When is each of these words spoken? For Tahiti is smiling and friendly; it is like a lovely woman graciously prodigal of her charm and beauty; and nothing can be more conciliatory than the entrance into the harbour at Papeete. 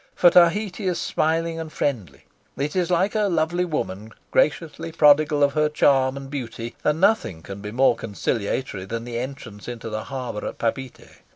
For 0.15 0.31
Tahiti 0.31 0.87
is 0.87 0.97
smiling 0.99 1.59
and 1.59 1.71
friendly; 1.71 2.25
it 2.57 2.75
is 2.75 2.89
like 2.89 3.13
a 3.13 3.25
lovely 3.29 3.65
woman 3.65 4.11
graciously 4.31 4.91
prodigal 4.91 5.43
of 5.43 5.53
her 5.53 5.69
charm 5.69 6.17
and 6.17 6.27
beauty; 6.27 6.75
and 6.83 6.99
nothing 6.99 7.43
can 7.43 7.61
be 7.61 7.71
more 7.71 7.95
conciliatory 7.95 8.85
than 8.85 9.03
the 9.03 9.19
entrance 9.19 9.67
into 9.67 9.91
the 9.91 10.05
harbour 10.05 10.47
at 10.47 10.57
Papeete. 10.57 11.21